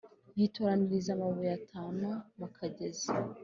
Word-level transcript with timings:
yitoraniriza 0.37 1.09
amabuyenge 1.13 1.57
atanu 1.61 2.07
mu 2.39 2.47
kagezi 2.55 3.07